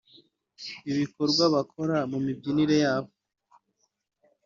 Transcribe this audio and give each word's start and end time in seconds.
ibikorwa 0.91 1.43
bakora 1.55 1.95
mu 2.11 2.17
mibyinire 2.25 2.75
yabo 2.83 3.11